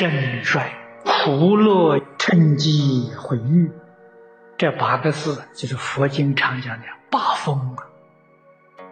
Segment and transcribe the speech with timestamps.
[0.00, 0.72] 盛衰、
[1.04, 3.70] 苦乐、趁机、毁誉，
[4.56, 7.84] 这八个字就是佛经常讲的八风啊。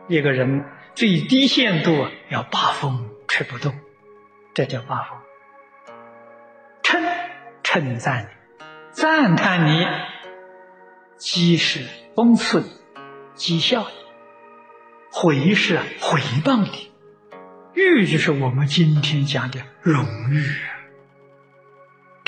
[0.07, 3.75] 一个人最低限度要八风吹不动，
[4.53, 5.19] 这叫八风。
[6.83, 7.03] 称
[7.63, 9.87] 称赞你，赞叹你，
[11.19, 12.69] 讥是讽刺你，
[13.35, 13.95] 讥笑你，
[15.11, 16.93] 回是回谤你，
[17.73, 20.45] 誉就是我们今天讲的荣誉。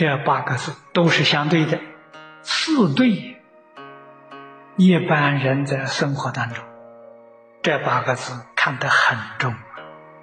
[0.00, 1.78] 这八个字都是相对的，
[2.40, 3.36] 四对。
[4.76, 6.64] 一般人在生活当中，
[7.60, 9.54] 这八个字看得很重，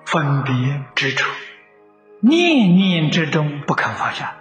[0.03, 1.29] 分别之处，
[2.21, 4.37] 念念之中不肯放下，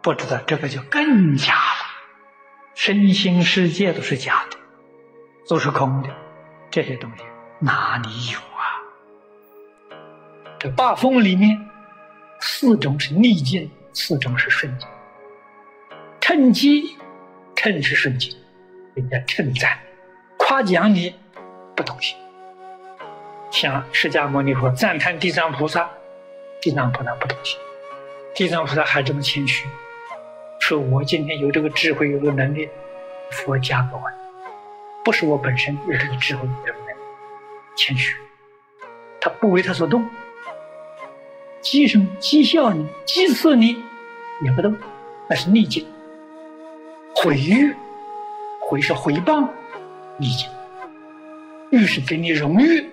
[0.00, 1.84] 不知道这个就更假了。
[2.74, 4.56] 身心世界都是假的，
[5.46, 6.08] 都是空的，
[6.70, 7.24] 这些东西
[7.58, 8.80] 哪里有啊？
[10.58, 11.68] 这八风里面，
[12.40, 13.70] 四种是逆境。
[13.92, 14.88] 四种是顺境，
[16.20, 16.96] 趁机，
[17.54, 18.36] 趁是顺境，
[18.94, 19.78] 人家称赞、
[20.38, 21.14] 夸奖你，
[21.76, 22.16] 不动心。
[23.50, 25.90] 像释迦牟尼佛赞叹地藏菩萨，
[26.60, 27.58] 地藏菩萨不动心。
[28.34, 29.66] 地藏菩萨还这么谦虚，
[30.58, 32.66] 说我今天有这个智慧，有这个能力，
[33.30, 34.02] 佛加给我，
[35.04, 36.94] 不是我本身有这个智慧，有这个能力，
[37.76, 38.16] 谦虚，
[39.20, 40.08] 他不为他所动。
[41.62, 43.76] 讥声讥笑你，讥刺你，
[44.44, 44.76] 也不动，
[45.28, 45.84] 那是逆境；
[47.14, 47.72] 毁誉，
[48.60, 49.48] 毁是毁谤，
[50.18, 50.48] 逆境；
[51.70, 52.84] 誉是给你荣誉，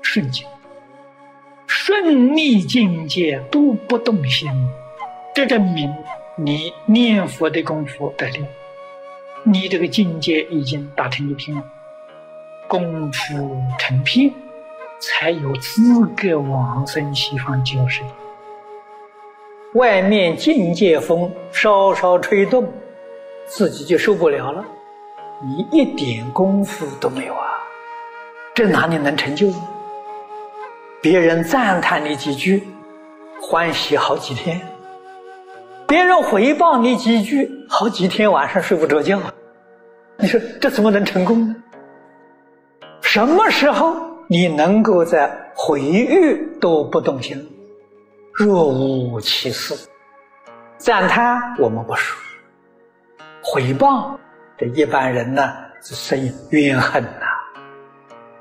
[0.00, 0.46] 顺境。
[1.66, 4.50] 顺逆境界都不动心，
[5.34, 5.94] 这证明
[6.36, 8.44] 你念佛的功夫得力，
[9.44, 11.62] 你这个境界已经达成一片，
[12.66, 14.32] 功夫成片。
[15.00, 17.86] 才有资格往生西方极乐。
[19.74, 22.66] 外面境界风稍稍吹动，
[23.46, 24.64] 自己就受不了了。
[25.44, 27.46] 你一点功夫都没有啊，
[28.54, 29.52] 这哪里能成就？
[31.02, 32.66] 别人赞叹你几句，
[33.40, 34.58] 欢喜好几天；
[35.86, 39.20] 别人回报你几句，好几天晚上睡不着觉。
[40.16, 41.54] 你说这怎么能成功呢？
[43.02, 43.94] 什么时候？
[44.28, 46.06] 你能够在回忆
[46.60, 47.48] 都不动心，
[48.32, 49.88] 若无其事。
[50.78, 52.18] 赞叹我们不说，
[53.40, 54.18] 回报
[54.58, 56.18] 这一般人呢是生
[56.50, 57.26] 怨恨呐。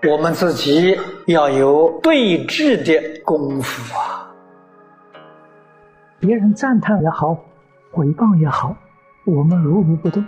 [0.10, 4.32] 我们自己要有对峙的功夫啊。
[6.20, 7.38] 别人赞叹也好，
[7.92, 8.76] 回报也好，
[9.26, 10.26] 我们如如不动，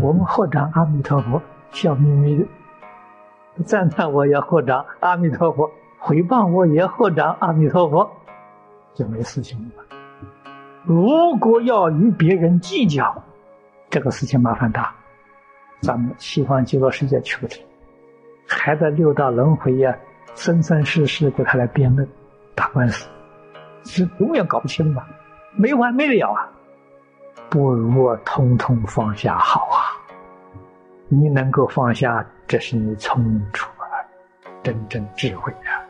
[0.00, 2.46] 我们合掌阿弥陀佛，笑眯眯的。
[3.66, 8.10] 赞叹我也合掌，阿弥陀佛；回报我也合掌，阿弥陀佛，
[8.94, 9.84] 就没事情了。
[10.84, 13.22] 如果要与别人计较，
[13.90, 14.94] 这个事情麻烦大，
[15.80, 17.62] 咱们西方极乐世界去不成，
[18.46, 19.94] 还在六道轮回呀，
[20.34, 22.08] 生生世世给他来辩论、
[22.54, 23.08] 打官司，
[23.84, 25.06] 是永远搞不清吧？
[25.54, 26.48] 没完没了啊！
[27.50, 29.98] 不如我通通放下好啊！
[31.08, 32.24] 你能够放下。
[32.50, 34.04] 这是你聪明出来，
[34.60, 35.86] 真正智慧啊！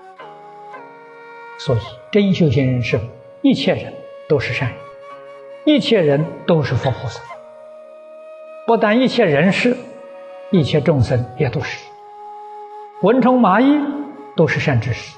[1.58, 1.78] 所以
[2.12, 3.00] 真修行人是
[3.40, 3.94] 一切人
[4.28, 4.78] 都是善人，
[5.64, 7.22] 一切人都是佛菩萨。
[8.66, 9.74] 不但一切人是，
[10.50, 11.82] 一切众生也都是。
[13.00, 13.82] 蚊虫蚂蚁
[14.36, 15.16] 都是善知识，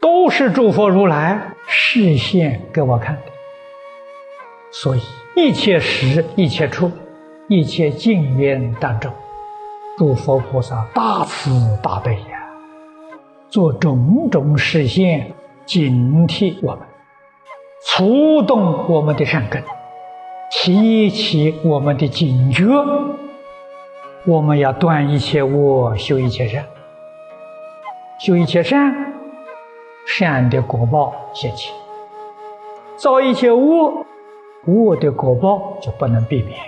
[0.00, 3.22] 都是诸佛如来示现给我看的。
[4.70, 5.00] 所以
[5.34, 6.92] 一切时、一切处、
[7.48, 9.12] 一切境缘当中。
[9.98, 11.50] 诸佛菩萨大慈
[11.82, 12.48] 大悲呀，
[13.50, 15.32] 做种种实现，
[15.66, 16.80] 警惕我们，
[17.86, 19.62] 触动我们的善根，
[20.50, 22.64] 提起我们的警觉。
[24.24, 26.64] 我们要断一切恶，修一切善。
[28.18, 29.12] 修一切善，
[30.06, 31.72] 善的果报现起；
[32.96, 34.06] 造一切恶，
[34.66, 36.58] 恶的果报就不能避免。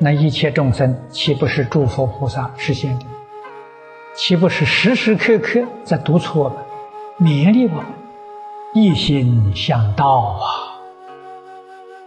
[0.00, 3.06] 那一切众生岂不是诸佛菩萨实现的？
[4.14, 6.58] 岂不是时时刻刻在督促我们、
[7.20, 7.84] 勉励我们？
[8.74, 10.44] 一心向道啊！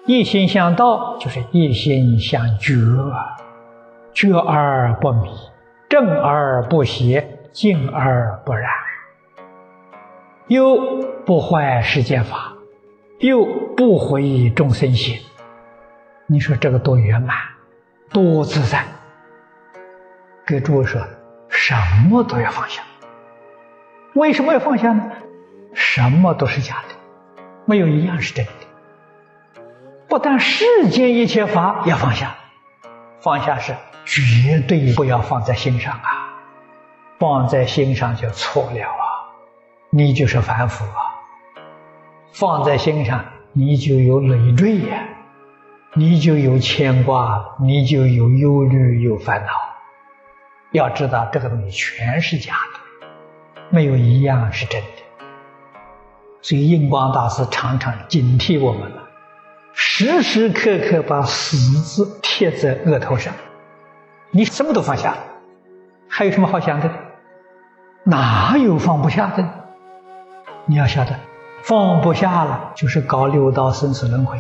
[0.06, 2.74] 一心向道就是一心向觉
[3.12, 3.38] 啊！
[4.14, 5.30] 觉而不迷，
[5.90, 8.70] 正而不邪，静而不染，
[10.48, 10.78] 又
[11.26, 12.54] 不坏世间法，
[13.20, 13.46] 又
[13.76, 15.18] 不毁众生心。
[16.28, 17.36] 你说这个多圆满！
[18.12, 18.84] 多自在，
[20.46, 21.02] 给诸位说，
[21.50, 21.74] 什
[22.10, 22.82] 么都要放下。
[24.14, 25.12] 为什么要放下呢？
[25.74, 28.52] 什么都是假的，没有一样是真的。
[30.10, 32.36] 不但世间一切法要放下，
[33.22, 33.74] 放下是
[34.04, 36.36] 绝对不要放在心上啊！
[37.18, 39.00] 放在心上就错了啊！
[39.90, 41.00] 你就是凡夫啊！
[42.34, 43.24] 放在心上，
[43.54, 45.02] 你就有累赘呀，
[45.94, 49.52] 你就有牵挂，你就有忧虑，有烦恼。
[50.72, 53.08] 要知道，这个东西全是假的，
[53.70, 54.88] 没有一样是真的。
[56.42, 59.04] 所以，印光大师常常警惕我们了，
[59.74, 63.34] 时时刻刻把死字贴在额头上。
[64.30, 65.14] 你什么都放下，
[66.08, 66.90] 还有什么好想的？
[68.06, 69.46] 哪有放不下的？
[70.66, 71.20] 你要晓得，
[71.64, 74.40] 放不下了，就是搞六道生死轮回。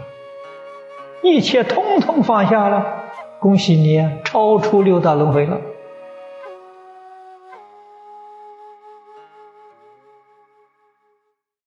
[1.23, 2.85] 一切通通放下了，
[3.39, 5.57] 恭喜你，超出六道轮回了。